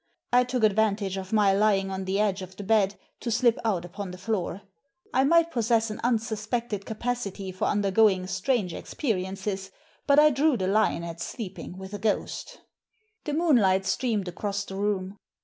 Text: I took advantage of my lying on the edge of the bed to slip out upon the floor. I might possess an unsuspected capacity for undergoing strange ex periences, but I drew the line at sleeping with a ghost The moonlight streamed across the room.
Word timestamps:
I 0.33 0.45
took 0.45 0.63
advantage 0.63 1.15
of 1.15 1.31
my 1.31 1.53
lying 1.53 1.91
on 1.91 2.05
the 2.05 2.19
edge 2.19 2.41
of 2.41 2.55
the 2.57 2.63
bed 2.63 2.95
to 3.19 3.29
slip 3.29 3.59
out 3.63 3.85
upon 3.85 4.09
the 4.09 4.17
floor. 4.17 4.63
I 5.13 5.23
might 5.23 5.51
possess 5.51 5.91
an 5.91 6.01
unsuspected 6.03 6.87
capacity 6.87 7.51
for 7.51 7.65
undergoing 7.65 8.25
strange 8.25 8.73
ex 8.73 8.95
periences, 8.95 9.69
but 10.07 10.17
I 10.17 10.31
drew 10.31 10.57
the 10.57 10.65
line 10.65 11.03
at 11.03 11.21
sleeping 11.21 11.77
with 11.77 11.93
a 11.93 11.99
ghost 11.99 12.61
The 13.25 13.33
moonlight 13.33 13.85
streamed 13.85 14.27
across 14.27 14.65
the 14.65 14.75
room. 14.75 15.19